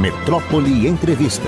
[0.00, 1.46] Metrópole Entrevista.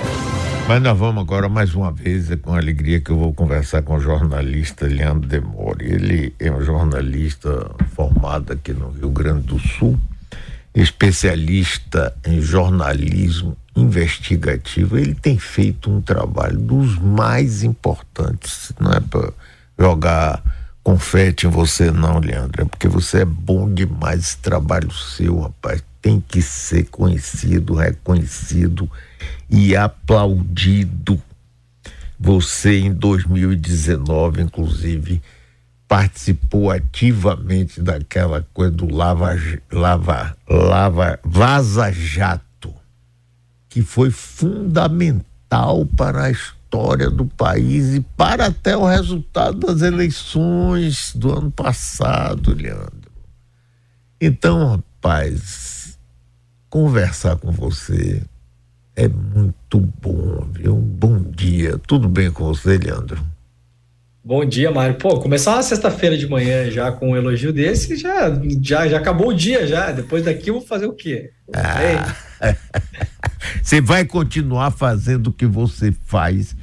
[0.69, 3.97] Mas nós vamos agora mais uma vez, é com alegria que eu vou conversar com
[3.97, 5.87] o jornalista Leandro Demore.
[5.87, 9.99] Ele é um jornalista formado aqui no Rio Grande do Sul,
[10.75, 14.99] especialista em jornalismo investigativo.
[14.99, 19.33] Ele tem feito um trabalho dos mais importantes, não é para
[19.79, 20.43] jogar
[20.85, 25.83] confete em você não, Leandro, é porque você é bom demais esse trabalho seu, rapaz.
[26.03, 28.91] Tem que ser conhecido, reconhecido
[29.49, 31.23] e aplaudido.
[32.19, 35.23] Você em 2019, inclusive,
[35.93, 39.37] participou ativamente daquela coisa do lava
[39.71, 42.75] lava lava vaza jato,
[43.69, 51.13] que foi fundamental para a história do país e para até o resultado das eleições
[51.15, 53.13] do ano passado, Leandro.
[54.19, 55.72] Então, rapaz,
[56.73, 58.23] conversar com você
[58.97, 60.75] é muito bom, viu?
[60.75, 61.77] Bom dia.
[61.87, 63.23] Tudo bem com você, Leandro?
[64.25, 64.95] Bom dia, Mário.
[64.95, 69.29] Pô, começar uma sexta-feira de manhã já com um elogio desse, já, já, já acabou
[69.29, 69.93] o dia já.
[69.93, 71.31] Depois daqui eu vou fazer o quê?
[71.55, 72.17] Ah.
[73.63, 76.57] Você vai continuar fazendo o que você faz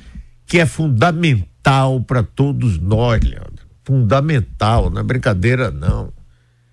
[0.48, 3.67] que é fundamental para todos nós, Leandro.
[3.83, 6.11] Fundamental, não é brincadeira, não.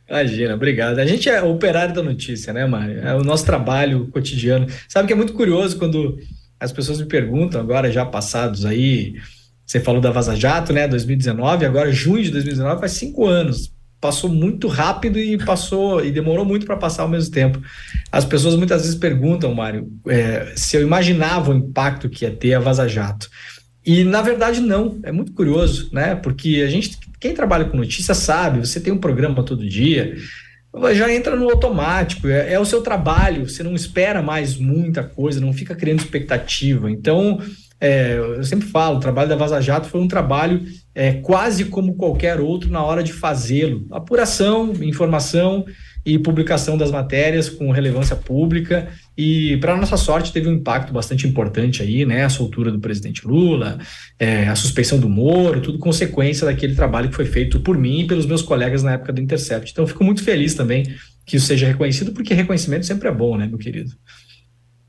[0.08, 0.98] Imagina, obrigado.
[0.98, 3.00] A gente é operário da notícia, né, Mário?
[3.00, 4.66] É o nosso trabalho cotidiano.
[4.88, 6.18] Sabe que é muito curioso quando
[6.60, 9.14] as pessoas me perguntam, agora já passados aí,
[9.64, 13.74] você falou da Vaza Jato, né, 2019, agora junho de 2019, faz cinco anos.
[14.00, 17.60] Passou muito rápido e passou e demorou muito para passar ao mesmo tempo.
[18.12, 22.54] As pessoas muitas vezes perguntam, Mário, é, se eu imaginava o impacto que ia ter
[22.54, 23.28] a Vaza Jato.
[23.84, 26.14] E na verdade não, é muito curioso, né?
[26.14, 30.17] Porque a gente, quem trabalha com notícia sabe, você tem um programa todo dia,
[30.95, 35.41] já entra no automático, é, é, o seu trabalho, você não espera mais muita coisa,
[35.41, 36.91] não fica criando expectativa.
[36.91, 37.41] Então,
[37.81, 41.94] é, eu sempre falo, o trabalho da Vaza Jato foi um trabalho é, quase como
[41.94, 43.87] qualquer outro na hora de fazê-lo.
[43.91, 45.65] Apuração, informação
[46.05, 51.27] e publicação das matérias com relevância pública e para nossa sorte teve um impacto bastante
[51.27, 53.78] importante aí, né, a soltura do presidente Lula,
[54.19, 58.06] é, a suspeição do Moro, tudo consequência daquele trabalho que foi feito por mim e
[58.06, 59.72] pelos meus colegas na época do Intercept.
[59.72, 60.84] Então fico muito feliz também
[61.25, 63.91] que isso seja reconhecido, porque reconhecimento sempre é bom, né, meu querido.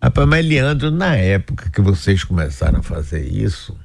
[0.01, 3.75] Rapaz, mas Leandro, na época que vocês começaram a fazer isso,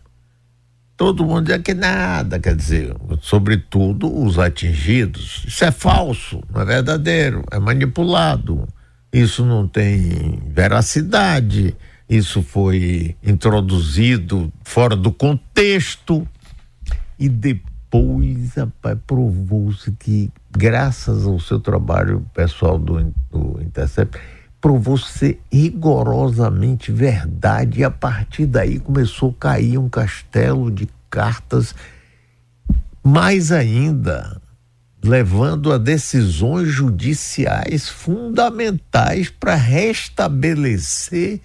[0.97, 5.45] todo mundo dizia que nada, quer dizer, sobretudo os atingidos.
[5.47, 8.69] Isso é falso, não é verdadeiro, é manipulado.
[9.13, 11.77] Isso não tem veracidade,
[12.09, 16.27] isso foi introduzido fora do contexto.
[17.19, 24.19] E depois, rapaz, provou-se que, graças ao seu trabalho pessoal do, do Intercept,
[24.61, 27.81] provou ser rigorosamente verdade.
[27.81, 31.75] E a partir daí começou a cair um castelo de cartas.
[33.05, 34.42] Mais ainda
[35.03, 41.41] levando a decisões judiciais fundamentais para restabelecer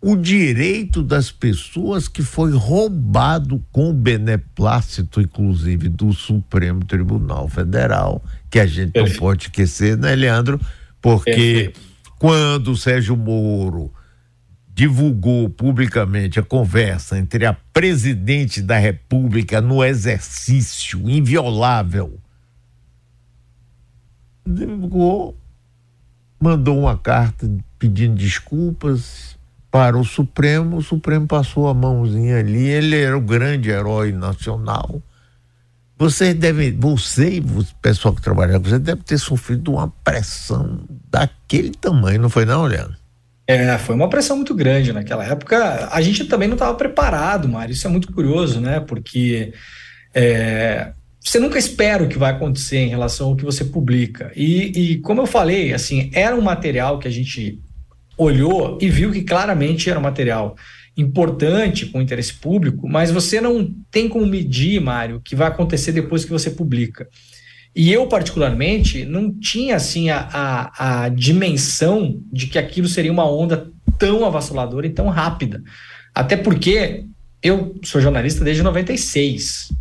[0.00, 8.22] o direito das pessoas que foi roubado com o beneplácito, inclusive, do Supremo Tribunal Federal,
[8.50, 9.14] que a gente Perfeito.
[9.14, 10.60] não pode esquecer, né, Leandro?
[11.00, 11.94] Porque Perfeito
[12.24, 13.92] quando o Sérgio Moro
[14.72, 22.18] divulgou publicamente a conversa entre a presidente da República no exercício inviolável,
[26.40, 29.36] mandou uma carta pedindo desculpas
[29.70, 35.02] para o Supremo, o Supremo passou a mãozinha ali, ele era o grande herói nacional
[35.96, 40.80] você deve, você e o pessoal que trabalha com você deve ter sofrido uma pressão
[41.10, 42.96] daquele tamanho, não foi não, Leandro?
[43.46, 45.88] É, foi uma pressão muito grande naquela época.
[45.92, 47.72] A gente também não estava preparado, Mário.
[47.72, 48.80] Isso é muito curioso, né?
[48.80, 49.52] Porque
[50.14, 50.92] é,
[51.24, 54.30] você nunca espera o que vai acontecer em relação ao que você publica.
[54.36, 57.58] E, e, como eu falei, assim, era um material que a gente
[58.18, 60.54] olhou e viu que claramente era um material
[60.96, 65.92] importante com interesse público, mas você não tem como medir, Mário, o que vai acontecer
[65.92, 67.08] depois que você publica.
[67.74, 73.28] E eu, particularmente, não tinha assim a, a, a dimensão de que aquilo seria uma
[73.28, 75.62] onda tão avassaladora e tão rápida.
[76.14, 77.06] Até porque
[77.42, 79.72] eu sou jornalista desde 96.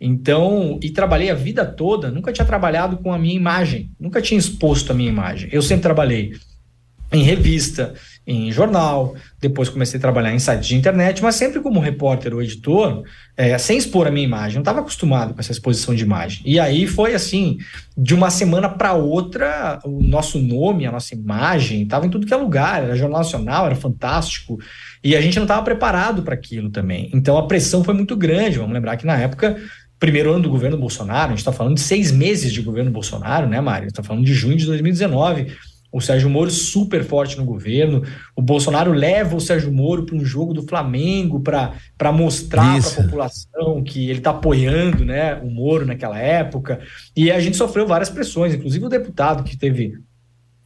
[0.00, 4.38] Então, e trabalhei a vida toda, nunca tinha trabalhado com a minha imagem, nunca tinha
[4.38, 5.48] exposto a minha imagem.
[5.50, 6.32] Eu sempre trabalhei
[7.12, 7.94] em revista,
[8.26, 12.42] em jornal, depois comecei a trabalhar em sites de internet, mas sempre como repórter ou
[12.42, 13.04] editor,
[13.36, 14.56] é, sem expor a minha imagem.
[14.56, 16.42] Não estava acostumado com essa exposição de imagem.
[16.44, 17.58] E aí foi assim,
[17.96, 22.34] de uma semana para outra, o nosso nome, a nossa imagem, estava em tudo que
[22.34, 24.58] é lugar, era Jornal Nacional, era fantástico.
[25.04, 27.08] E a gente não estava preparado para aquilo também.
[27.14, 28.58] Então a pressão foi muito grande.
[28.58, 29.56] Vamos lembrar que na época
[29.98, 33.48] primeiro ano do governo Bolsonaro, a gente está falando de seis meses de governo Bolsonaro,
[33.48, 33.88] né, Mário?
[33.88, 35.56] está falando de junho de 2019
[35.96, 38.02] o Sérgio Moro super forte no governo.
[38.34, 43.04] O Bolsonaro leva o Sérgio Moro para um jogo do Flamengo para mostrar para a
[43.04, 46.80] população que ele está apoiando né, o Moro naquela época.
[47.16, 49.94] E a gente sofreu várias pressões, inclusive o deputado que teve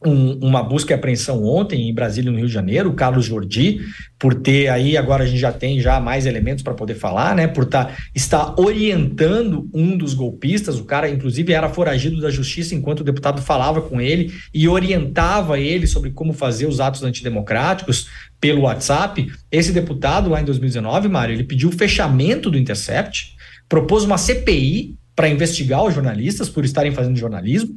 [0.05, 3.81] um, uma busca e apreensão ontem em Brasília, no Rio de Janeiro, o Carlos Jordi,
[4.17, 7.47] por ter aí, agora a gente já tem já mais elementos para poder falar, né?
[7.47, 13.01] Por tá, estar orientando um dos golpistas, o cara, inclusive, era foragido da justiça enquanto
[13.01, 18.07] o deputado falava com ele e orientava ele sobre como fazer os atos antidemocráticos
[18.39, 19.31] pelo WhatsApp.
[19.51, 23.35] Esse deputado, lá em 2019, Mário, ele pediu o fechamento do Intercept,
[23.69, 27.75] propôs uma CPI para investigar os jornalistas por estarem fazendo jornalismo,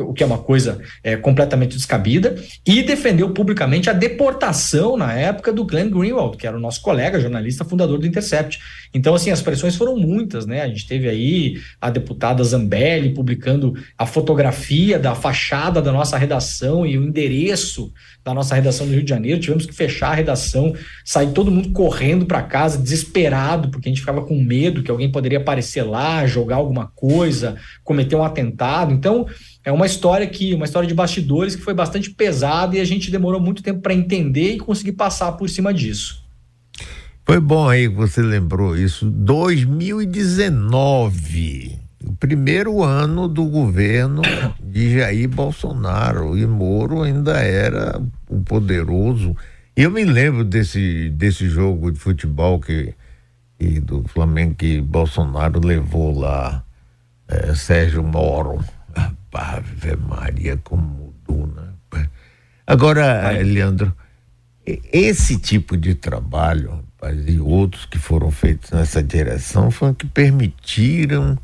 [0.00, 2.36] o que é uma coisa é, completamente descabida,
[2.66, 7.20] e defendeu publicamente a deportação na época do Glenn Greenwald, que era o nosso colega
[7.20, 8.58] jornalista fundador do Intercept.
[8.94, 10.62] Então, assim, as pressões foram muitas, né?
[10.62, 16.86] A gente teve aí a deputada Zambelli publicando a fotografia da fachada da nossa redação
[16.86, 17.92] e o endereço
[18.24, 19.40] da nossa redação do Rio de Janeiro.
[19.40, 20.74] Tivemos que fechar a redação,
[21.04, 25.10] sair todo mundo correndo para casa, desesperado, porque a gente ficava com medo que alguém
[25.10, 28.92] poderia aparecer lá, jogar alguma coisa, cometer um atentado.
[28.92, 29.26] Então,
[29.66, 33.10] é uma história que, uma história de bastidores que foi bastante pesada e a gente
[33.10, 36.24] demorou muito tempo para entender e conseguir passar por cima disso.
[37.24, 39.10] Foi bom aí que você lembrou isso.
[39.10, 44.22] 2019, o primeiro ano do governo
[44.62, 49.36] de Jair Bolsonaro e Moro ainda era o poderoso.
[49.74, 52.94] Eu me lembro desse, desse jogo de futebol que,
[53.58, 56.62] que do Flamengo que Bolsonaro levou lá
[57.26, 58.64] é, Sérgio Moro.
[59.32, 62.08] Ave Maria, como mudou, né?
[62.66, 63.30] Agora.
[63.42, 63.94] Leandro,
[64.66, 71.38] esse tipo de trabalho rapaz, e outros que foram feitos nessa direção foram que permitiram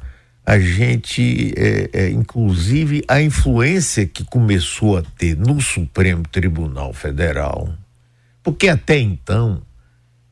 [0.44, 7.72] a gente, é, é, inclusive, a influência que começou a ter no Supremo Tribunal Federal.
[8.42, 9.62] Porque até então,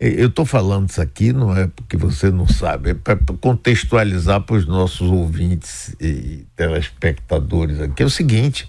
[0.01, 4.57] eu estou falando isso aqui, não é porque você não sabe, é para contextualizar para
[4.57, 8.03] os nossos ouvintes e telespectadores aqui.
[8.03, 8.67] É o seguinte: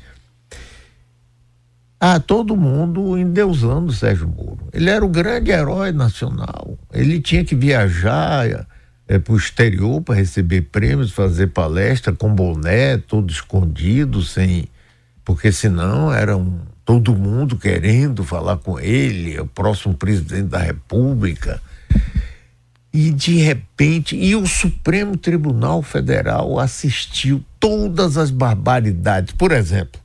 [1.98, 4.68] ah, todo mundo endeusando Sérgio Moro.
[4.74, 6.78] Ele era o grande herói nacional.
[6.92, 8.68] Ele tinha que viajar
[9.08, 14.68] é, para o exterior para receber prêmios, fazer palestra com boné, todo escondido, sem.
[15.24, 21.62] Porque senão era um, todo mundo querendo falar com ele, o próximo presidente da República.
[22.94, 29.34] E de repente, e o Supremo Tribunal Federal assistiu todas as barbaridades.
[29.34, 30.02] Por exemplo,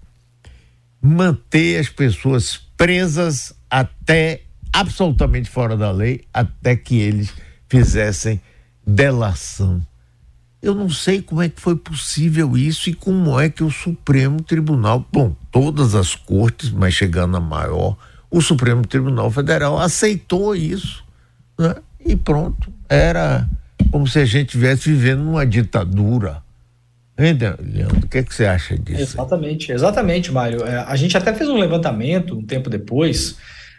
[1.01, 4.43] manter as pessoas presas até
[4.73, 7.33] absolutamente fora da lei, até que eles
[7.69, 8.41] fizessem
[8.87, 9.85] delação.
[10.67, 14.43] Eu não sei como é que foi possível isso e como é que o Supremo
[14.43, 17.97] Tribunal, bom, todas as cortes, mas chegando a maior,
[18.29, 21.05] o Supremo Tribunal Federal aceitou isso,
[21.57, 21.77] né?
[22.05, 23.49] E pronto, era
[23.93, 26.43] como se a gente estivesse vivendo numa ditadura.
[27.17, 29.03] Leandro, o que, é que você acha disso?
[29.03, 30.65] Exatamente, exatamente, Mário.
[30.65, 33.37] É, a gente até fez um levantamento um tempo depois,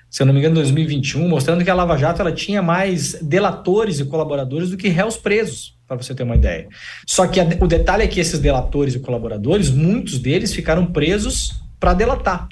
[0.10, 3.16] se eu não me engano, em 2021, mostrando que a Lava Jato ela tinha mais
[3.22, 6.68] delatores e colaboradores do que réus presos, para você ter uma ideia.
[7.06, 11.62] Só que a, o detalhe é que esses delatores e colaboradores, muitos deles ficaram presos
[11.80, 12.48] para delatar.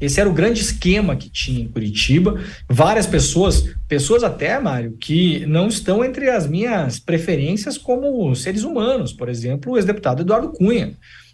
[0.00, 2.38] Esse era o grande esquema que tinha em Curitiba.
[2.68, 9.12] Várias pessoas, pessoas até, Mário, que não estão entre as minhas preferências como seres humanos.
[9.12, 10.92] Por exemplo, o ex-deputado Eduardo Cunha.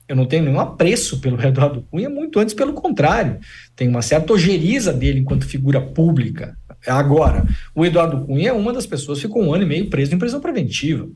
[0.09, 3.39] Eu não tenho nenhum apreço pelo Eduardo Cunha, muito antes pelo contrário.
[3.75, 6.57] Tem uma certa ojeriza dele enquanto figura pública.
[6.87, 7.45] Agora,
[7.75, 10.19] o Eduardo Cunha é uma das pessoas que ficou um ano e meio preso em
[10.19, 11.09] prisão preventiva.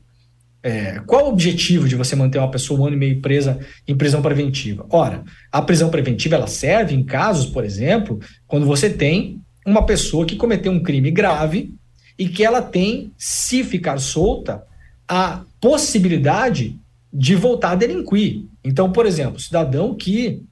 [0.67, 3.57] É, qual o objetivo de você manter uma pessoa um ano e meio presa
[3.87, 4.85] em prisão preventiva?
[4.89, 10.25] Ora, a prisão preventiva ela serve em casos, por exemplo, quando você tem uma pessoa
[10.25, 11.73] que cometeu um crime grave
[12.19, 14.61] e que ela tem, se ficar solta,
[15.07, 16.77] a possibilidade
[17.13, 18.43] de voltar a delinquir.
[18.61, 20.43] Então, por exemplo, cidadão que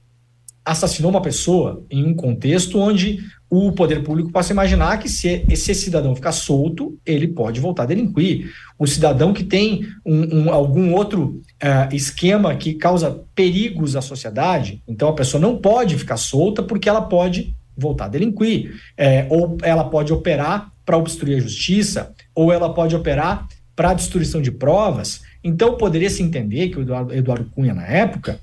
[0.64, 3.18] assassinou uma pessoa em um contexto onde
[3.48, 7.86] o poder público possa imaginar que se esse cidadão ficar solto, ele pode voltar a
[7.86, 8.50] delinquir.
[8.78, 14.82] O cidadão que tem um, um, algum outro uh, esquema que causa perigos à sociedade,
[14.86, 19.58] então a pessoa não pode ficar solta porque ela pode voltar a delinquir, é, ou
[19.62, 25.20] ela pode operar para obstruir a justiça, ou ela pode operar para destruição de provas.
[25.44, 28.40] Então, poderia se entender que o Eduardo, Eduardo Cunha, na época,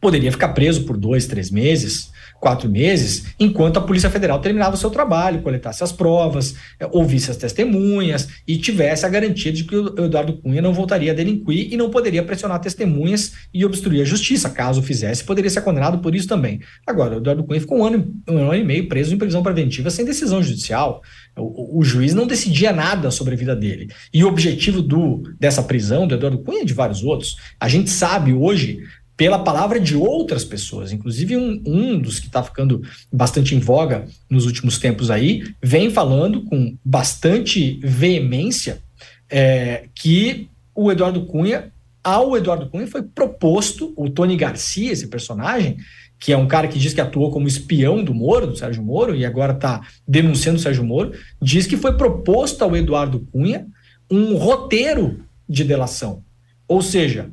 [0.00, 4.78] poderia ficar preso por dois, três meses, quatro meses, enquanto a Polícia Federal terminava o
[4.78, 9.76] seu trabalho, coletasse as provas, eh, ouvisse as testemunhas e tivesse a garantia de que
[9.76, 14.04] o Eduardo Cunha não voltaria a delinquir e não poderia pressionar testemunhas e obstruir a
[14.06, 14.48] justiça.
[14.48, 16.60] Caso fizesse, poderia ser condenado por isso também.
[16.86, 19.90] Agora, o Eduardo Cunha ficou um ano, um ano e meio preso em prisão preventiva
[19.90, 21.02] sem decisão judicial.
[21.36, 23.90] O, o, juiz não decidia nada sobre a vida dele.
[24.12, 27.90] E o objetivo do, dessa prisão do Eduardo Cunha e de vários outros, a gente
[27.90, 28.80] sabe hoje
[29.20, 30.92] pela palavra de outras pessoas.
[30.92, 32.80] Inclusive, um, um dos que está ficando
[33.12, 38.80] bastante em voga nos últimos tempos aí, vem falando com bastante veemência
[39.28, 41.70] é, que o Eduardo Cunha,
[42.02, 45.76] ao Eduardo Cunha foi proposto, o Tony Garcia, esse personagem,
[46.18, 49.14] que é um cara que diz que atuou como espião do Moro, do Sérgio Moro,
[49.14, 51.12] e agora está denunciando o Sérgio Moro,
[51.42, 53.66] diz que foi proposto ao Eduardo Cunha
[54.10, 56.22] um roteiro de delação.
[56.66, 57.30] Ou seja,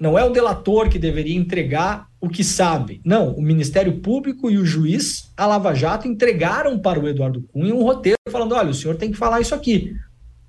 [0.00, 3.00] não é o delator que deveria entregar o que sabe.
[3.04, 7.74] Não, o Ministério Público e o juiz, a Lava Jato, entregaram para o Eduardo Cunha
[7.74, 9.92] um roteiro falando: olha, o senhor tem que falar isso aqui.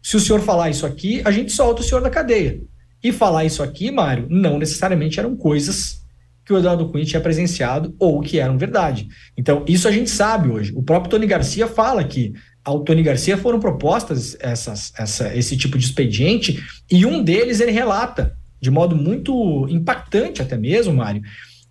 [0.02, 2.62] Se o senhor falar isso aqui, a gente solta o senhor da cadeia.
[3.04, 6.00] E falar isso aqui, Mário, não necessariamente eram coisas
[6.46, 9.08] que o Eduardo Cunha tinha presenciado ou que eram verdade.
[9.38, 10.74] Então, isso a gente sabe hoje.
[10.76, 15.78] O próprio Tony Garcia fala que ao Tony Garcia foram propostas essas, essa, esse tipo
[15.78, 21.22] de expediente e um deles ele relata de modo muito impactante até mesmo, Mário,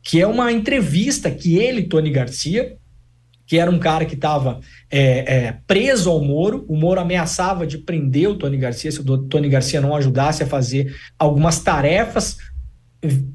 [0.03, 2.77] que é uma entrevista que ele, Tony Garcia,
[3.47, 7.79] que era um cara que estava é, é, preso ao Moro, o Moro ameaçava de
[7.79, 12.37] prender o Tony Garcia se o Tony Garcia não ajudasse a fazer algumas tarefas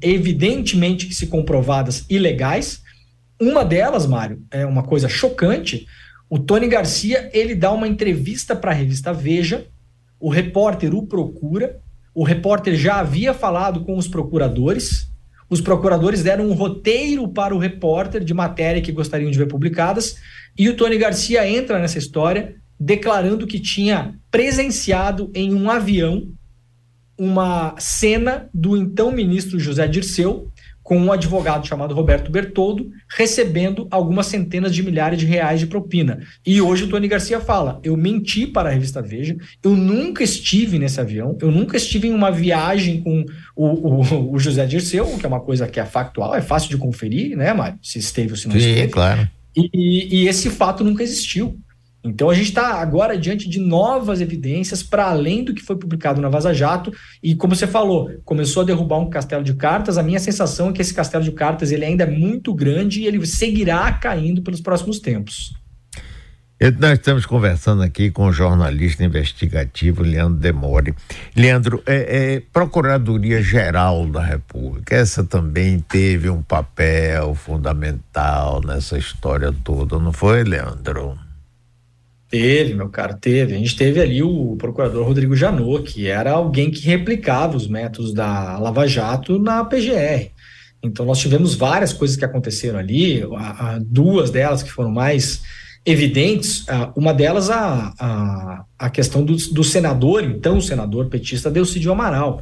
[0.02, 2.82] evidentemente que se comprovadas ilegais.
[3.42, 5.88] Uma delas, Mário, é uma coisa chocante.
[6.30, 9.66] O Tony Garcia ele dá uma entrevista para a revista Veja.
[10.20, 11.82] O repórter o procura
[12.14, 15.10] o repórter já havia falado com os procuradores.
[15.50, 20.18] Os procuradores deram um roteiro para o repórter de matéria que gostariam de ver publicadas.
[20.58, 26.28] E o Tony Garcia entra nessa história declarando que tinha presenciado em um avião
[27.18, 30.52] uma cena do então ministro José Dirceu
[30.84, 36.20] com um advogado chamado Roberto Bertoldo, recebendo algumas centenas de milhares de reais de propina.
[36.46, 40.78] E hoje o Tony Garcia fala: eu menti para a revista Veja, eu nunca estive
[40.78, 43.26] nesse avião, eu nunca estive em uma viagem com
[43.56, 46.78] o, o, o José Dirceu, que é uma coisa que é factual, é fácil de
[46.78, 47.80] conferir, né, Mário?
[47.82, 48.92] Se esteve ou se não Sim, esteve.
[48.92, 49.30] claro.
[49.56, 51.58] E, e, e esse fato nunca existiu.
[52.04, 56.20] Então a gente está agora diante de novas evidências para além do que foi publicado
[56.20, 56.92] na Vaza Jato
[57.22, 59.98] e como você falou, começou a derrubar um castelo de cartas.
[59.98, 63.08] A minha sensação é que esse castelo de cartas ele ainda é muito grande e
[63.08, 65.54] ele seguirá caindo pelos próximos tempos.
[66.80, 70.94] Nós estamos conversando aqui com o jornalista investigativo Leandro Demore.
[71.36, 79.54] Leandro, é, é, Procuradoria Geral da República, essa também teve um papel fundamental nessa história
[79.64, 81.18] toda, não foi, Leandro?
[82.34, 83.54] Teve, meu caro, teve.
[83.54, 88.12] A gente teve ali o procurador Rodrigo Janot, que era alguém que replicava os métodos
[88.12, 90.32] da Lava Jato na PGR.
[90.82, 93.22] Então, nós tivemos várias coisas que aconteceram ali,
[93.82, 95.44] duas delas que foram mais
[95.86, 96.66] evidentes.
[96.96, 102.42] Uma delas, a, a, a questão do, do senador, então senador petista Delcidio Amaral.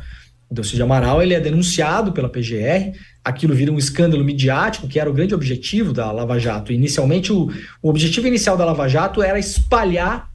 [0.51, 2.91] O Delcidio Amaral ele é denunciado pela PGR
[3.23, 6.73] aquilo vira um escândalo midiático, que era o grande objetivo da Lava Jato.
[6.73, 7.49] Inicialmente, o,
[7.81, 10.29] o objetivo inicial da Lava Jato era espalhar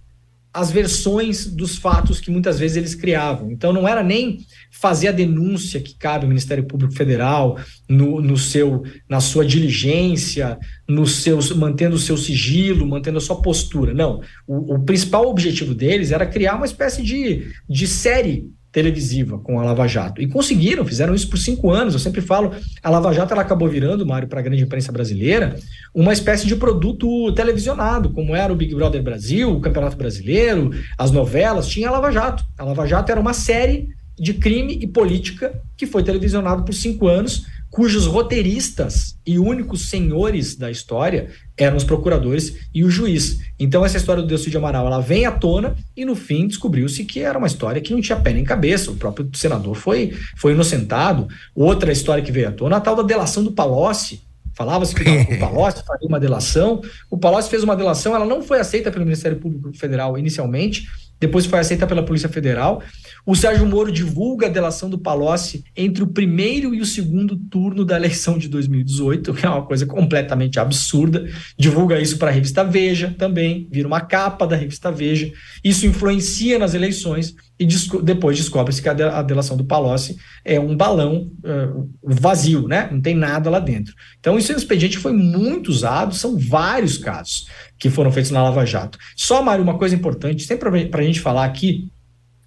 [0.55, 3.51] as versões dos fatos que muitas vezes eles criavam.
[3.51, 4.39] Então não era nem
[4.71, 10.59] fazer a denúncia que cabe ao Ministério Público Federal no, no seu na sua diligência,
[10.89, 13.93] no seu mantendo o seu sigilo, mantendo a sua postura.
[13.93, 19.59] Não, o, o principal objetivo deles era criar uma espécie de, de série televisiva com
[19.59, 20.21] a Lava Jato.
[20.21, 21.95] E conseguiram, fizeram isso por cinco anos.
[21.95, 22.53] Eu sempre falo,
[22.83, 25.59] a Lava Jato ela acabou virando, Mário, para a grande imprensa brasileira,
[25.95, 31.11] uma espécie de produto televisionado, como era o Big Brother Brasil, o Campeonato Brasileiro, as
[31.11, 32.45] novelas, tinha a Lava Jato.
[32.59, 37.09] A Lava Jato era uma série de crime e política que foi televisionado por cinco
[37.09, 43.39] anos cujos roteiristas e únicos senhores da história eram os procuradores e o juiz.
[43.59, 47.05] Então essa história do Delcio de Amaral, ela vem à tona e no fim descobriu-se
[47.05, 48.91] que era uma história que não tinha pé nem cabeça.
[48.91, 51.29] O próprio senador foi, foi inocentado.
[51.55, 54.23] Outra história que veio à tona, a tal da delação do Palocci.
[54.55, 56.81] Falava-se que o Palocci faria uma delação.
[57.11, 60.87] O Palocci fez uma delação, ela não foi aceita pelo Ministério Público Federal inicialmente,
[61.21, 62.83] depois foi aceita pela Polícia Federal.
[63.27, 67.85] O Sérgio Moro divulga a delação do Palocci entre o primeiro e o segundo turno
[67.85, 71.29] da eleição de 2018, que é uma coisa completamente absurda.
[71.59, 75.33] Divulga isso para a revista Veja também, vira uma capa da revista Veja.
[75.65, 77.67] Isso influencia nas eleições e
[78.05, 82.89] depois descobre-se que a delação do Palocci é um balão uh, vazio, né?
[82.93, 83.93] Não tem nada lá dentro.
[84.21, 88.31] Então, isso é um expediente que foi muito usado, são vários casos que foram feitos
[88.31, 88.99] na Lava Jato.
[89.17, 91.91] Só, Mário, uma coisa importante, sempre para a gente falar aqui,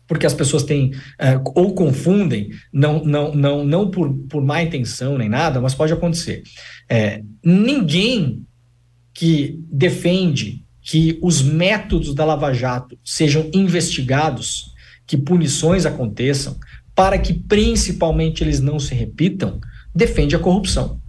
[0.10, 5.20] porque as pessoas têm uh, ou confundem, não, não, não, não por, por má intenção
[5.20, 6.42] nem nada, mas pode acontecer.
[6.90, 8.44] É, ninguém
[9.14, 14.74] que defende que os métodos da Lava Jato sejam investigados,
[15.06, 16.58] que punições aconteçam,
[16.96, 19.60] para que principalmente eles não se repitam,
[19.94, 21.00] defende a corrupção.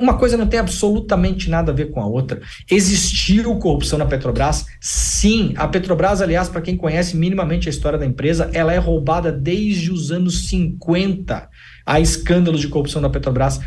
[0.00, 2.40] Uma coisa não tem absolutamente nada a ver com a outra.
[2.70, 4.66] Existiu corrupção na Petrobras?
[4.80, 5.54] Sim.
[5.56, 9.90] A Petrobras, aliás, para quem conhece minimamente a história da empresa, ela é roubada desde
[9.90, 11.48] os anos 50.
[11.86, 13.60] Há escândalos de corrupção na Petrobras.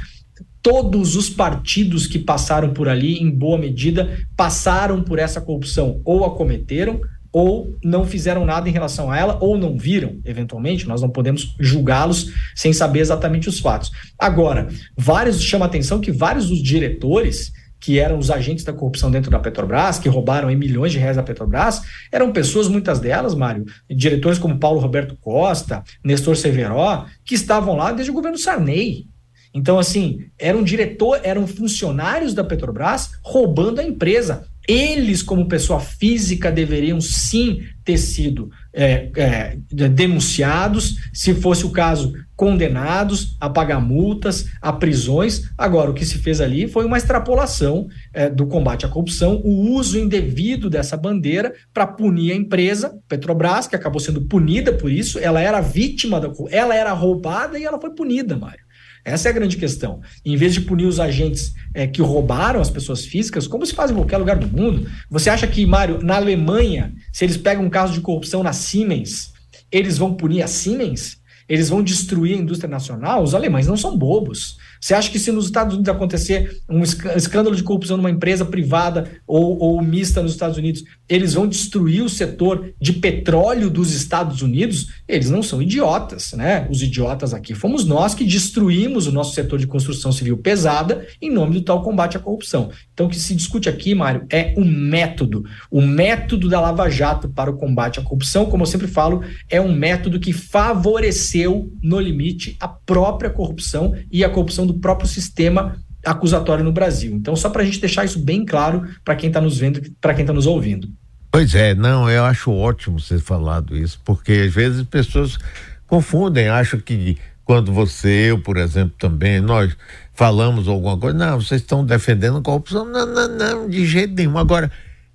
[0.62, 6.26] Todos os partidos que passaram por ali, em boa medida, passaram por essa corrupção ou
[6.26, 7.00] a cometeram
[7.38, 11.56] ou não fizeram nada em relação a ela, ou não viram, eventualmente, nós não podemos
[11.60, 13.92] julgá-los sem saber exatamente os fatos.
[14.18, 14.68] Agora,
[14.98, 19.30] vários chama a atenção que vários dos diretores que eram os agentes da corrupção dentro
[19.30, 24.40] da Petrobras, que roubaram milhões de reais da Petrobras, eram pessoas, muitas delas, Mário, diretores
[24.40, 29.06] como Paulo Roberto Costa, Nestor Severo, que estavam lá desde o governo Sarney.
[29.54, 34.48] Então, assim, eram diretor, eram funcionários da Petrobras roubando a empresa.
[34.68, 42.14] Eles, como pessoa física, deveriam sim ter sido é, é, denunciados, se fosse o caso,
[42.36, 45.50] condenados a pagar multas, a prisões.
[45.58, 49.72] Agora, o que se fez ali foi uma extrapolação é, do combate à corrupção, o
[49.72, 55.18] uso indevido dessa bandeira para punir a empresa Petrobras, que acabou sendo punida por isso.
[55.18, 58.67] Ela era vítima da, ela era roubada e ela foi punida, Mário.
[59.04, 60.02] Essa é a grande questão.
[60.26, 63.92] Em vez de punir os agentes é, que roubaram as pessoas físicas, como se faz
[63.92, 67.70] em qualquer lugar do mundo, você acha que, Mário, na Alemanha, se eles pegam um
[67.70, 69.32] caso de corrupção na Siemens,
[69.72, 71.18] eles vão punir a Siemens?
[71.48, 73.24] Eles vão destruir a indústria nacional?
[73.24, 74.58] Os alemães não são bobos.
[74.88, 79.12] Você acha que se nos Estados Unidos acontecer um escândalo de corrupção numa empresa privada
[79.28, 84.42] ou, ou mista nos Estados Unidos, eles vão destruir o setor de petróleo dos Estados
[84.42, 84.88] Unidos?
[85.06, 86.66] Eles não são idiotas, né?
[86.70, 91.30] Os idiotas aqui fomos nós que destruímos o nosso setor de construção civil pesada em
[91.30, 92.70] nome do tal combate à corrupção.
[92.94, 95.44] Então, o que se discute aqui, Mário, é o método.
[95.70, 99.60] O método da Lava Jato para o combate à corrupção, como eu sempre falo, é
[99.60, 105.78] um método que favoreceu, no limite, a própria corrupção e a corrupção do próprio sistema
[106.06, 107.14] acusatório no Brasil.
[107.14, 110.14] Então, só para a gente deixar isso bem claro para quem está nos vendo, para
[110.14, 110.88] quem está nos ouvindo.
[111.32, 115.38] Pois é, não, eu acho ótimo você falado isso, porque às vezes as pessoas
[115.86, 119.76] confundem, acham que quando você, eu, por exemplo, também, nós
[120.14, 124.38] falamos alguma coisa, não, vocês estão defendendo a corrupção, não, não, não, de jeito nenhum.
[124.38, 124.72] Agora,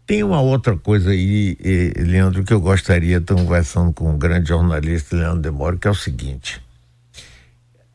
[0.07, 1.57] tem uma outra coisa aí,
[1.97, 5.91] Leandro, que eu gostaria de estar conversando com o grande jornalista Leandro Demore, que é
[5.91, 6.61] o seguinte.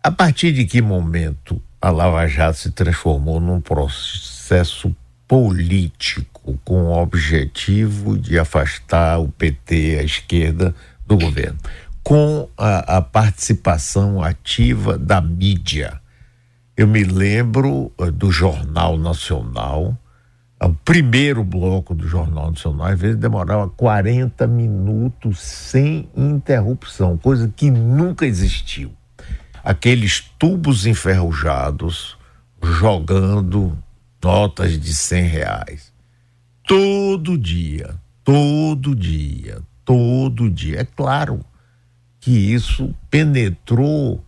[0.08, 4.96] A partir de que momento a Lava Jato se transformou num processo
[5.28, 10.74] político com o objetivo de afastar o PT, a esquerda,
[11.06, 11.60] do governo,
[12.02, 16.00] com a, a participação ativa da mídia?
[16.78, 19.98] Eu me lembro uh, do Jornal Nacional,
[20.64, 27.70] o primeiro bloco do Jornal Nacional, às vezes demorava 40 minutos sem interrupção, coisa que
[27.70, 28.97] nunca existiu
[29.68, 32.18] aqueles tubos enferrujados
[32.64, 33.78] jogando
[34.24, 35.92] notas de cem reais.
[36.66, 40.80] Todo dia, todo dia, todo dia.
[40.80, 41.42] É claro
[42.22, 44.24] que isso penetrou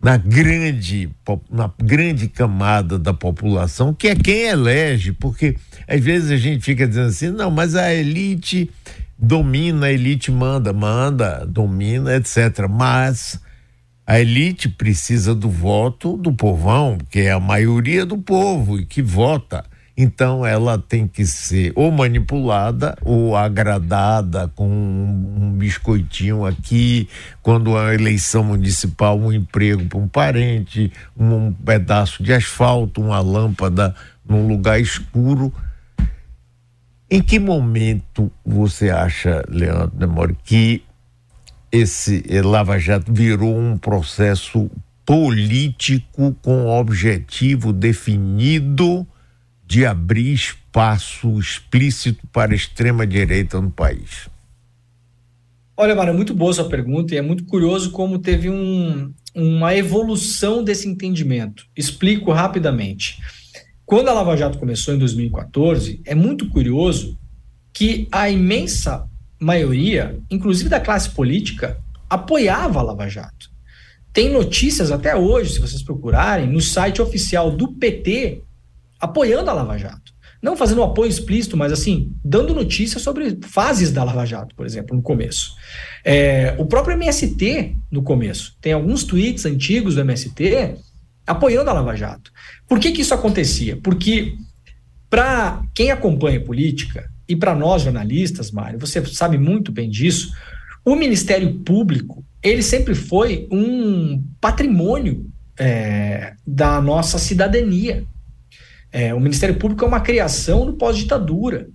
[0.00, 1.10] na grande,
[1.50, 5.56] na grande camada da população, que é quem elege, porque
[5.88, 8.70] às vezes a gente fica dizendo assim, não, mas a elite
[9.18, 12.68] domina, a elite manda, manda, domina, etc.
[12.70, 13.40] Mas
[14.10, 19.00] a elite precisa do voto do povão, que é a maioria do povo e que
[19.00, 19.64] vota.
[19.96, 27.08] Então ela tem que ser ou manipulada ou agradada com um biscoitinho aqui,
[27.40, 33.94] quando a eleição municipal, um emprego para um parente, um pedaço de asfalto, uma lâmpada
[34.28, 35.54] num lugar escuro.
[37.08, 40.82] Em que momento você acha, Leandro Demore, que
[41.72, 44.70] esse Lava Jato virou um processo
[45.04, 49.06] político com objetivo definido
[49.66, 54.28] de abrir espaço explícito para a extrema direita no país.
[55.76, 60.62] Olha, Mara, muito boa sua pergunta e é muito curioso como teve um, uma evolução
[60.62, 61.64] desse entendimento.
[61.76, 63.18] Explico rapidamente.
[63.86, 67.18] Quando a Lava Jato começou em 2014, é muito curioso
[67.72, 69.09] que a imensa
[69.40, 73.50] maioria, inclusive da classe política, apoiava a Lava Jato.
[74.12, 78.42] Tem notícias até hoje, se vocês procurarem, no site oficial do PT
[79.00, 80.12] apoiando a Lava Jato.
[80.42, 84.66] Não fazendo um apoio explícito, mas assim, dando notícias sobre fases da Lava Jato, por
[84.66, 85.54] exemplo, no começo.
[86.04, 90.76] É, o próprio MST, no começo, tem alguns tweets antigos do MST
[91.26, 92.32] apoiando a Lava Jato.
[92.66, 93.76] Por que, que isso acontecia?
[93.76, 94.34] Porque,
[95.10, 100.34] para quem acompanha política, e para nós jornalistas, Mário, você sabe muito bem disso,
[100.84, 108.04] o Ministério Público, ele sempre foi um patrimônio é, da nossa cidadania.
[108.90, 111.68] É, o Ministério Público é uma criação do pós-ditadura.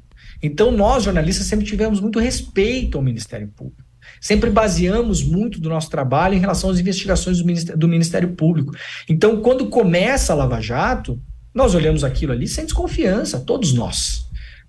[0.43, 3.85] Então, nós, jornalistas, sempre tivemos muito respeito ao Ministério Público.
[4.19, 8.73] Sempre baseamos muito do nosso trabalho em relação às investigações do Ministério, do Ministério Público.
[9.07, 11.17] Então, quando começa a Lava Jato,
[11.53, 14.24] nós olhamos aquilo ali sem desconfiança, todos nós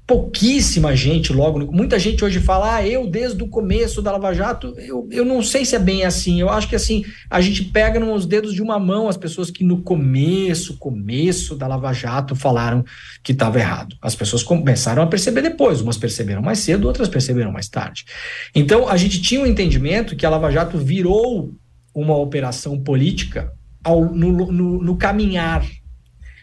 [0.06, 1.72] pouquíssima gente logo.
[1.72, 5.42] Muita gente hoje fala, ah, eu desde o começo da Lava Jato, eu, eu não
[5.42, 6.40] sei se é bem assim.
[6.40, 9.64] Eu acho que assim, a gente pega nos dedos de uma mão as pessoas que
[9.64, 12.84] no começo, começo da Lava Jato falaram
[13.24, 13.96] que estava errado.
[14.00, 18.04] As pessoas começaram a perceber depois, umas perceberam mais cedo, outras perceberam mais tarde.
[18.54, 21.52] Então, a gente tinha um entendimento que a Lava Jato virou
[21.92, 25.66] uma operação política ao, no, no, no caminhar.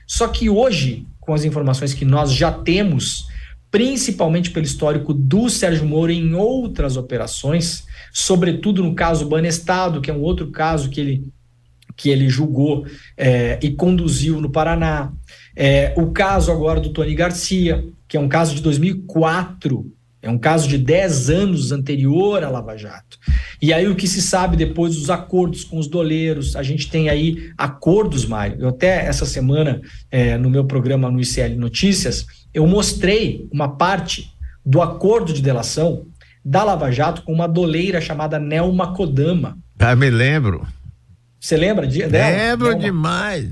[0.05, 3.31] Só que hoje, com as informações que nós já temos,
[3.73, 10.13] principalmente pelo histórico do Sérgio Moro em outras operações, sobretudo no caso Banestado, que é
[10.13, 11.27] um outro caso que ele,
[11.97, 12.85] que ele julgou
[13.17, 15.11] é, e conduziu no Paraná.
[15.55, 20.37] É, o caso agora do Tony Garcia, que é um caso de 2004, é um
[20.37, 23.17] caso de 10 anos anterior à Lava Jato.
[23.59, 27.09] E aí o que se sabe depois dos acordos com os doleiros, a gente tem
[27.09, 28.55] aí acordos, Mário.
[28.59, 29.81] Eu até essa semana,
[30.11, 34.31] é, no meu programa no ICL Notícias, eu mostrei uma parte
[34.65, 36.05] do acordo de delação
[36.43, 39.57] da Lava Jato com uma doleira chamada Nelma Kodama.
[39.79, 40.65] Ah, me lembro.
[41.39, 42.37] Você lembra de, dela?
[42.37, 42.83] Lembro Nelma.
[42.83, 43.51] demais.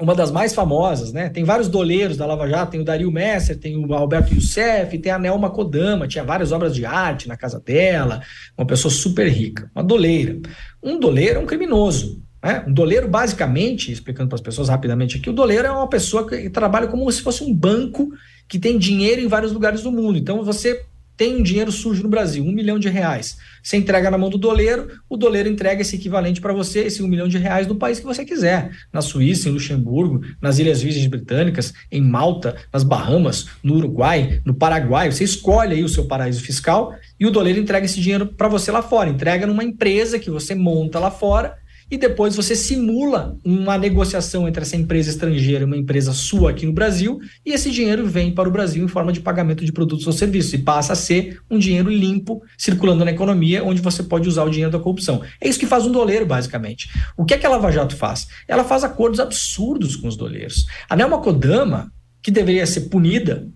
[0.00, 1.30] Uma das mais famosas, né?
[1.30, 5.10] Tem vários doleiros da Lava Jato, tem o Dario Messer, tem o Alberto Youssef, tem
[5.10, 8.20] a Nelma Kodama, tinha várias obras de arte na casa dela,
[8.58, 10.38] uma pessoa super rica, uma doleira.
[10.82, 12.64] Um doleiro é um criminoso, né?
[12.64, 16.48] Um doleiro, basicamente, explicando para as pessoas rapidamente aqui, o doleiro é uma pessoa que
[16.48, 18.12] trabalha como se fosse um banco
[18.46, 20.16] que tem dinheiro em vários lugares do mundo.
[20.16, 20.84] Então você
[21.16, 23.38] tem um dinheiro sujo no Brasil, um milhão de reais.
[23.62, 27.08] Você entrega na mão do doleiro, o doleiro entrega esse equivalente para você, esse um
[27.08, 28.70] milhão de reais, no país que você quiser.
[28.92, 34.54] Na Suíça, em Luxemburgo, nas Ilhas Virgens Britânicas, em Malta, nas Bahamas, no Uruguai, no
[34.54, 35.10] Paraguai.
[35.10, 38.70] Você escolhe aí o seu paraíso fiscal e o doleiro entrega esse dinheiro para você
[38.70, 39.08] lá fora.
[39.10, 41.56] Entrega numa empresa que você monta lá fora
[41.90, 46.66] e depois você simula uma negociação entre essa empresa estrangeira e uma empresa sua aqui
[46.66, 50.06] no Brasil, e esse dinheiro vem para o Brasil em forma de pagamento de produtos
[50.06, 54.28] ou serviços e passa a ser um dinheiro limpo circulando na economia, onde você pode
[54.28, 55.22] usar o dinheiro da corrupção.
[55.40, 56.88] É isso que faz um doleiro, basicamente.
[57.16, 58.26] O que é que a Lava Jato faz?
[58.48, 60.66] Ela faz acordos absurdos com os doleiros.
[60.88, 63.48] A Nelma Kodama, que deveria ser punida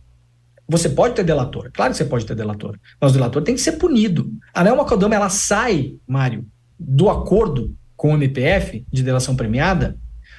[0.70, 3.60] você pode ter delator, claro que você pode ter delator, mas o delator tem que
[3.60, 4.30] ser punido.
[4.54, 6.46] A Nelma Kodama, ela sai, Mário,
[6.78, 9.94] do acordo com o MPF de delação premiada,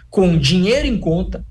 [0.10, 1.46] com dinheiro em conta,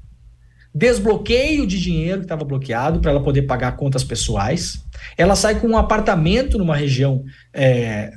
[0.75, 4.85] desbloqueio de dinheiro que estava bloqueado para ela poder pagar contas pessoais.
[5.17, 7.23] Ela sai com um apartamento numa região,
[7.55, 8.11] é,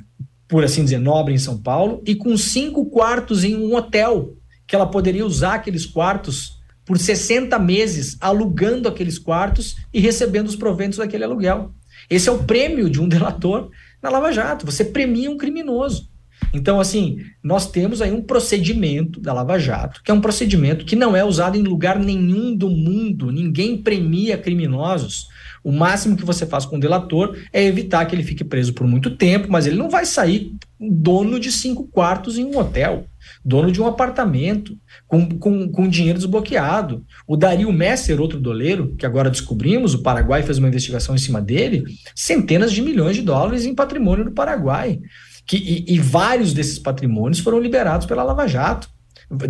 [0.48, 4.34] por assim dizer, nobre em São Paulo, e com cinco quartos em um hotel,
[4.66, 10.56] que ela poderia usar aqueles quartos por 60 meses, alugando aqueles quartos e recebendo os
[10.56, 11.72] proventos daquele aluguel.
[12.10, 13.70] Esse é o prêmio de um delator
[14.02, 14.66] na Lava Jato.
[14.66, 16.12] Você premia um criminoso.
[16.52, 20.94] Então, assim, nós temos aí um procedimento da Lava Jato, que é um procedimento que
[20.94, 23.32] não é usado em lugar nenhum do mundo.
[23.32, 25.28] Ninguém premia criminosos.
[25.64, 28.86] O máximo que você faz com o delator é evitar que ele fique preso por
[28.86, 33.06] muito tempo, mas ele não vai sair dono de cinco quartos em um hotel,
[33.42, 34.76] dono de um apartamento,
[35.08, 37.02] com, com, com dinheiro desbloqueado.
[37.26, 41.40] O Dario Messer, outro doleiro, que agora descobrimos, o Paraguai fez uma investigação em cima
[41.40, 45.00] dele, centenas de milhões de dólares em patrimônio do Paraguai.
[45.46, 48.88] Que, e, e vários desses patrimônios foram liberados pela Lava Jato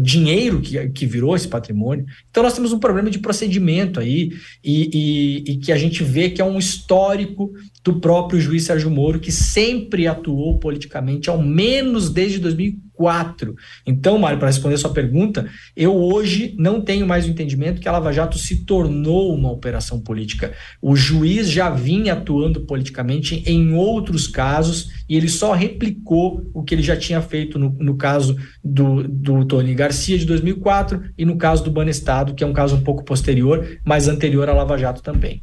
[0.01, 2.07] dinheiro que, que virou esse patrimônio.
[2.31, 4.31] Então nós temos um problema de procedimento aí
[4.63, 7.53] e, e, e, que a gente vê que é um histórico
[7.85, 13.55] do próprio juiz Sérgio Moro, que sempre atuou politicamente, ao menos desde 2004 2004.
[13.87, 17.89] Então, Mário, para responder a sua pergunta, eu hoje não tenho mais o entendimento que
[17.89, 20.53] a Lava Jato se tornou uma operação política.
[20.81, 26.75] O juiz já vinha atuando politicamente em outros casos e ele só replicou o que
[26.75, 31.37] ele já tinha feito no, no caso do, do Tony Garcia de 2004 e no
[31.37, 35.03] caso do Banestado, que é um caso um pouco posterior, mas anterior à Lava Jato
[35.03, 35.43] também.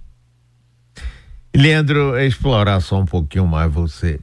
[1.55, 4.19] Leandro, explorar só um pouquinho mais você.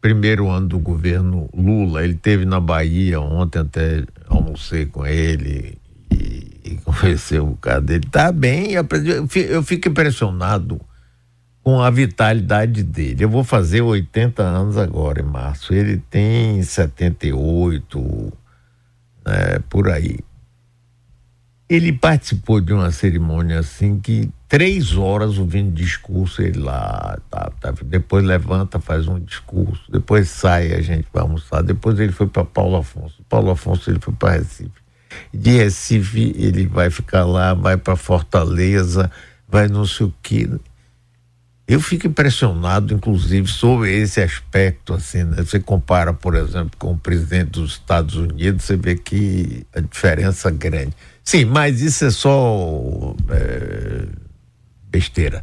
[0.00, 5.78] Primeiro ano do governo Lula, ele teve na Bahia ontem até almocei com ele
[6.10, 8.06] e, e conversei um bocado dele.
[8.10, 10.80] Tá bem, eu fico impressionado
[11.62, 13.24] com a vitalidade dele.
[13.24, 15.72] Eu vou fazer 80 anos agora em março.
[15.72, 18.32] Ele tem 78,
[19.24, 20.18] né, por aí.
[21.68, 27.72] Ele participou de uma cerimônia assim que três horas ouvindo discurso, ele lá, tá, tá,
[27.86, 32.44] depois levanta, faz um discurso, depois sai, a gente vai almoçar, depois ele foi para
[32.44, 34.70] Paulo Afonso, Paulo Afonso ele foi para Recife,
[35.32, 39.10] de Recife ele vai ficar lá, vai para Fortaleza,
[39.48, 40.50] vai não sei o que.
[41.66, 45.36] Eu fico impressionado, inclusive, sobre esse aspecto, assim, né?
[45.38, 50.50] Você compara, por exemplo, com o presidente dos Estados Unidos, você vê que a diferença
[50.50, 50.92] é grande.
[51.24, 54.06] Sim, mas isso é só é,
[54.92, 55.42] besteira.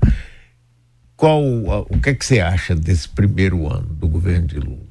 [1.17, 4.87] Qual o que é que você acha desse primeiro ano do governo de Lula?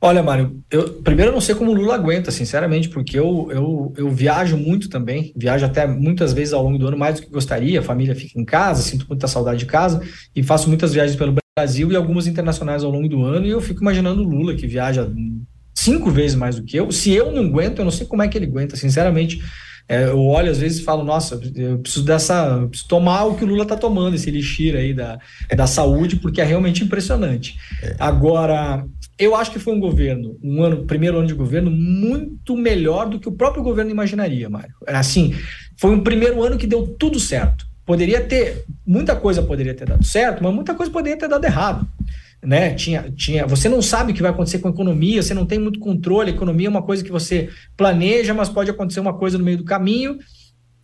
[0.00, 3.94] Olha, Mário, eu primeiro eu não sei como o Lula aguenta, sinceramente, porque eu, eu,
[3.96, 7.32] eu viajo muito também, viajo até muitas vezes ao longo do ano, mais do que
[7.32, 10.02] gostaria, a família fica em casa, sinto muita saudade de casa,
[10.34, 13.62] e faço muitas viagens pelo Brasil e algumas internacionais ao longo do ano, e eu
[13.62, 15.10] fico imaginando o Lula, que viaja
[15.74, 16.90] cinco vezes mais do que eu.
[16.90, 19.40] Se eu não aguento, eu não sei como é que ele aguenta, sinceramente.
[19.88, 23.34] É, eu olho às vezes e falo, nossa, eu preciso dessa, eu preciso tomar o
[23.34, 25.18] que o Lula está tomando, esse elixir aí da,
[25.54, 27.58] da saúde, porque é realmente impressionante.
[27.98, 28.84] Agora,
[29.18, 33.20] eu acho que foi um governo, um ano, primeiro ano de governo, muito melhor do
[33.20, 34.74] que o próprio governo imaginaria, Mário.
[34.86, 35.34] É assim,
[35.76, 37.66] foi um primeiro ano que deu tudo certo.
[37.84, 41.86] Poderia ter, muita coisa poderia ter dado certo, mas muita coisa poderia ter dado errado
[42.44, 42.74] né?
[42.74, 45.58] Tinha, tinha, você não sabe o que vai acontecer com a economia, você não tem
[45.58, 46.30] muito controle.
[46.30, 49.58] A economia é uma coisa que você planeja, mas pode acontecer uma coisa no meio
[49.58, 50.18] do caminho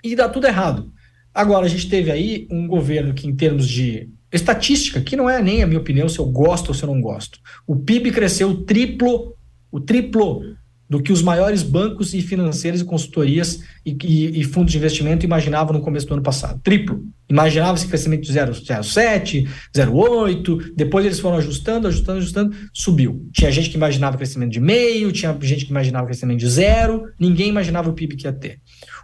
[0.03, 0.93] e dá tudo errado.
[1.35, 5.43] Agora, a gente teve aí um governo que, em termos de estatística, que não é
[5.43, 8.65] nem a minha opinião se eu gosto ou se eu não gosto, o PIB cresceu
[8.65, 9.35] triplo,
[9.71, 10.43] o triplo
[10.91, 15.25] do que os maiores bancos e financeiros e consultorias e, e, e, fundos de investimento
[15.25, 16.61] imaginavam no começo do ano passado.
[16.65, 17.05] Triplo.
[17.29, 23.25] Imaginava-se crescimento de 0,7, 0,8, depois eles foram ajustando, ajustando, ajustando, subiu.
[23.33, 27.49] Tinha gente que imaginava crescimento de meio, tinha gente que imaginava crescimento de zero, ninguém
[27.49, 28.59] imaginava o PIB que ia ter.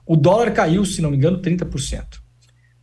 [0.05, 2.05] O dólar caiu, se não me engano, 30%.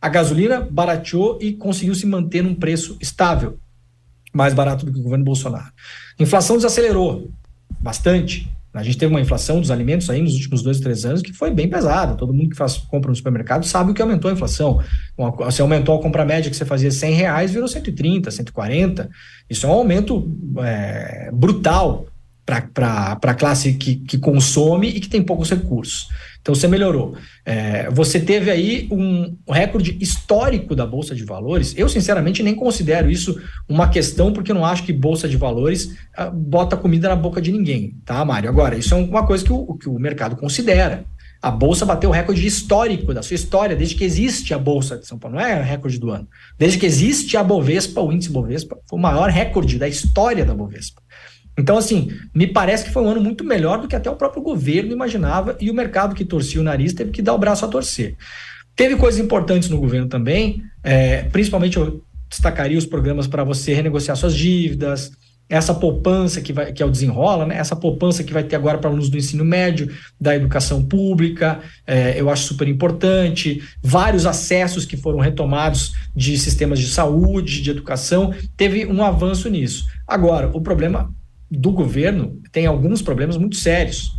[0.00, 3.58] A gasolina barateou e conseguiu se manter num preço estável,
[4.32, 5.72] mais barato do que o governo Bolsonaro.
[6.18, 7.30] A inflação desacelerou
[7.80, 8.53] bastante.
[8.74, 11.50] A gente teve uma inflação dos alimentos aí nos últimos dois, três anos que foi
[11.50, 12.16] bem pesada.
[12.16, 14.82] Todo mundo que faz compra no supermercado sabe o que aumentou a inflação.
[15.38, 19.08] Você aumentou a compra média que você fazia 100 reais, virou 130, 140.
[19.48, 22.06] Isso é um aumento é, brutal
[22.44, 26.08] para a classe que, que consome e que tem poucos recursos.
[26.44, 27.16] Então você melhorou.
[27.42, 31.74] É, você teve aí um recorde histórico da Bolsa de Valores.
[31.74, 35.96] Eu, sinceramente, nem considero isso uma questão, porque eu não acho que Bolsa de Valores
[36.18, 38.50] uh, bota comida na boca de ninguém, tá, Mário?
[38.50, 41.06] Agora, isso é uma coisa que o, que o mercado considera.
[41.40, 45.06] A Bolsa bateu o recorde histórico da sua história, desde que existe a Bolsa de
[45.06, 45.36] São Paulo.
[45.36, 46.28] Não é recorde do ano.
[46.58, 50.54] Desde que existe a Bovespa, o índice Bovespa, foi o maior recorde da história da
[50.54, 51.02] Bovespa.
[51.56, 54.42] Então, assim, me parece que foi um ano muito melhor do que até o próprio
[54.42, 57.68] governo imaginava e o mercado que torcia o nariz teve que dar o braço a
[57.68, 58.16] torcer.
[58.74, 64.16] Teve coisas importantes no governo também, é, principalmente eu destacaria os programas para você renegociar
[64.16, 65.12] suas dívidas,
[65.48, 67.56] essa poupança que, vai, que é o desenrola, né?
[67.56, 72.18] essa poupança que vai ter agora para alunos do ensino médio, da educação pública, é,
[72.18, 78.34] eu acho super importante, vários acessos que foram retomados de sistemas de saúde, de educação,
[78.56, 79.84] teve um avanço nisso.
[80.08, 81.14] Agora, o problema
[81.50, 84.12] do governo tem alguns problemas muito sérios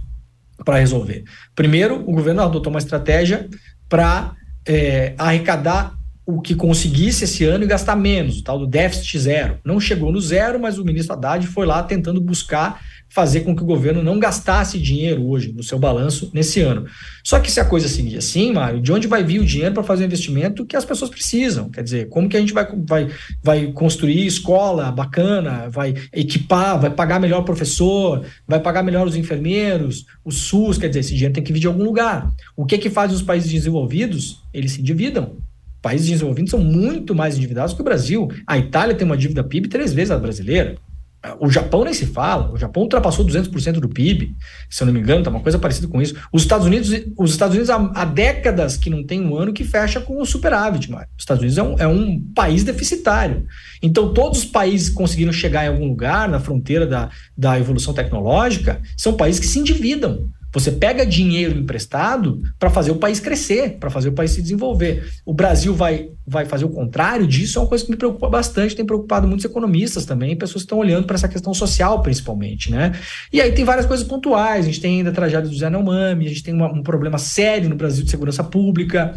[0.64, 1.24] para resolver.
[1.54, 3.50] Primeiro, o governo adotou uma estratégia
[3.90, 4.36] para
[4.66, 5.94] é, arrecadar
[6.26, 9.60] o que conseguisse esse ano e gastar menos, o tal do déficit zero.
[9.64, 13.64] Não chegou no zero, mas o ministro Haddad foi lá tentando buscar fazer com que
[13.64, 16.86] o governo não gastasse dinheiro hoje no seu balanço nesse ano.
[17.24, 19.84] Só que se a coisa seguir assim, Mário, de onde vai vir o dinheiro para
[19.84, 21.70] fazer o investimento que as pessoas precisam?
[21.70, 23.10] Quer dizer, como que a gente vai, vai,
[23.42, 29.16] vai construir escola bacana, vai equipar, vai pagar melhor o professor, vai pagar melhor os
[29.16, 32.30] enfermeiros, o SUS, quer dizer, esse dinheiro tem que vir de algum lugar.
[32.56, 34.44] O que que faz os países desenvolvidos?
[34.54, 35.38] Eles se endividam.
[35.82, 38.28] Países desenvolvidos são muito mais endividados que o Brasil.
[38.48, 40.76] A Itália tem uma dívida PIB três vezes a brasileira.
[41.40, 42.52] O Japão nem se fala.
[42.52, 44.36] O Japão ultrapassou 200% do PIB,
[44.70, 46.16] se eu não me engano, tá uma coisa parecida com isso.
[46.32, 49.64] Os Estados Unidos, os Estados Unidos há, há décadas que não tem um ano que
[49.64, 51.08] fecha com o superávit, Mário.
[51.18, 53.46] Os Estados Unidos é um, é um país deficitário.
[53.82, 57.94] Então, todos os países que conseguiram chegar em algum lugar na fronteira da, da evolução
[57.94, 60.30] tecnológica são países que se endividam.
[60.56, 65.06] Você pega dinheiro emprestado para fazer o país crescer, para fazer o país se desenvolver.
[65.26, 68.74] O Brasil vai, vai fazer o contrário disso, é uma coisa que me preocupa bastante,
[68.74, 72.94] tem preocupado muitos economistas também, pessoas que estão olhando para essa questão social, principalmente, né?
[73.34, 76.26] E aí tem várias coisas pontuais, a gente tem ainda a tragédia do Zé Neumami,
[76.26, 79.14] a gente tem uma, um problema sério no Brasil de segurança pública,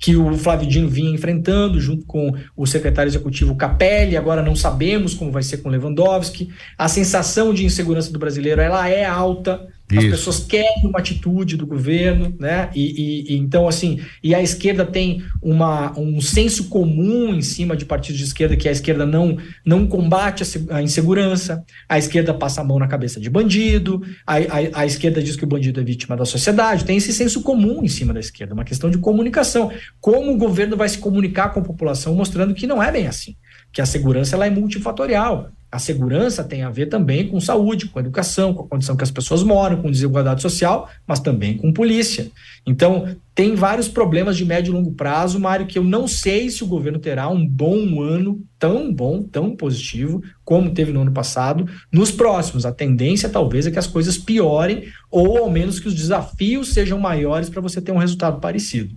[0.00, 5.14] que o Flávio Dino vinha enfrentando junto com o secretário executivo Capelli, agora não sabemos
[5.14, 6.48] como vai ser com Lewandowski.
[6.76, 9.68] A sensação de insegurança do brasileiro ela é alta.
[9.90, 10.10] As Isso.
[10.10, 12.70] pessoas querem uma atitude do governo, né?
[12.74, 17.76] E, e, e, então, assim, e a esquerda tem uma, um senso comum em cima
[17.76, 22.32] de partidos de esquerda, que a esquerda não, não combate a, a insegurança, a esquerda
[22.32, 25.80] passa a mão na cabeça de bandido, a, a, a, esquerda diz que o bandido
[25.80, 28.98] é vítima da sociedade, tem esse senso comum em cima da esquerda, uma questão de
[28.98, 29.72] comunicação.
[30.00, 33.34] Como o governo vai se comunicar com a população, mostrando que não é bem assim,
[33.72, 38.00] que a segurança ela é multifatorial a segurança tem a ver também com saúde, com
[38.00, 42.28] educação, com a condição que as pessoas moram, com desigualdade social, mas também com polícia.
[42.66, 46.64] Então, tem vários problemas de médio e longo prazo, Mário, que eu não sei se
[46.64, 51.68] o governo terá um bom ano, tão bom, tão positivo, como teve no ano passado,
[51.92, 52.66] nos próximos.
[52.66, 56.98] A tendência, talvez, é que as coisas piorem, ou ao menos que os desafios sejam
[56.98, 58.96] maiores para você ter um resultado parecido.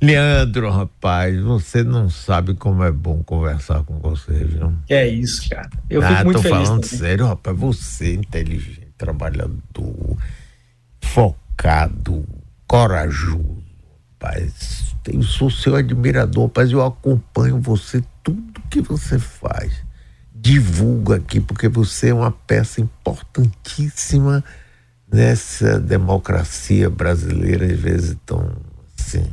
[0.00, 4.72] Leandro, rapaz, você não sabe como é bom conversar com você, viu?
[4.88, 5.68] É isso, cara.
[5.90, 6.56] Eu ah, fico muito tô feliz.
[6.56, 6.98] falando também.
[6.98, 7.58] sério, rapaz.
[7.58, 10.16] Você é inteligente, trabalhador,
[11.02, 12.24] focado,
[12.66, 13.62] corajoso,
[14.14, 14.96] rapaz.
[15.06, 16.72] Eu sou seu admirador, rapaz.
[16.72, 19.84] Eu acompanho você, tudo que você faz.
[20.34, 24.42] Divulgo aqui, porque você é uma peça importantíssima
[25.12, 28.56] nessa democracia brasileira, às vezes tão
[28.98, 29.26] assim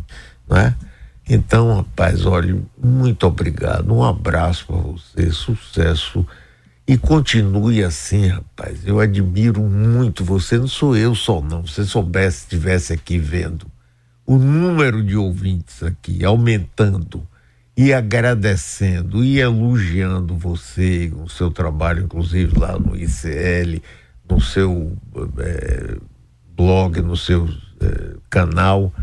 [0.50, 0.76] né?
[1.30, 6.26] Então, rapaz, olha, muito obrigado, um abraço para você, sucesso
[6.88, 8.88] e continue assim, rapaz.
[8.88, 11.68] Eu admiro muito você, não sou eu só não.
[11.68, 13.68] Se soubesse, estivesse aqui vendo
[14.26, 17.28] o número de ouvintes aqui aumentando
[17.76, 23.82] e agradecendo e elogiando você, o seu trabalho, inclusive lá no ICL,
[24.30, 24.98] no seu
[25.38, 25.98] é,
[26.56, 27.48] blog, no seu
[27.82, 28.94] é, canal.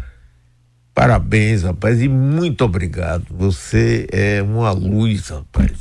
[0.95, 3.25] Parabéns, rapaz, e muito obrigado.
[3.31, 5.73] Você é uma luz, rapaz.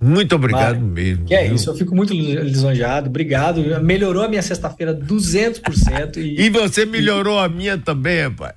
[0.00, 1.24] Muito obrigado mesmo.
[1.24, 1.54] Que é viu?
[1.54, 3.08] isso, eu fico muito lisonjeado.
[3.08, 3.60] Obrigado.
[3.82, 6.18] Melhorou a minha sexta-feira 200%.
[6.18, 6.42] E...
[6.42, 8.54] e você melhorou a minha também, rapaz.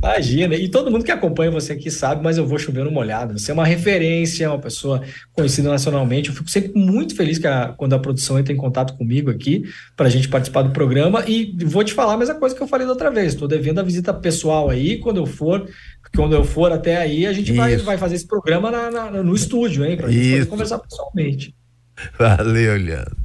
[0.00, 3.36] Imagina, e todo mundo que acompanha você aqui sabe, mas eu vou chover no molhado.
[3.36, 6.28] Você é uma referência, uma pessoa conhecida nacionalmente.
[6.28, 9.64] Eu fico sempre muito feliz que a, quando a produção entra em contato comigo aqui
[9.96, 11.24] para a gente participar do programa.
[11.26, 13.32] E vou te falar a mesma coisa que eu falei da outra vez.
[13.32, 14.98] Estou devendo a visita pessoal aí.
[14.98, 15.68] Quando eu for,
[16.14, 19.34] quando eu for até aí, a gente vai, vai fazer esse programa na, na, no
[19.34, 19.96] estúdio, hein?
[19.96, 21.54] Para a gente poder conversar pessoalmente.
[22.16, 23.16] Valeu, Leandro.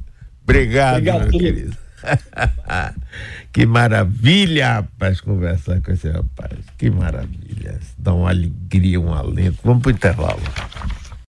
[0.42, 1.56] Obrigado, Obrigado meu querido.
[1.56, 1.76] querido.
[3.54, 6.58] que maravilha, rapaz, conversar com esse rapaz.
[6.76, 7.78] Que maravilha.
[7.96, 9.60] Dá uma alegria, um alento.
[9.62, 10.40] Vamos para o intervalo.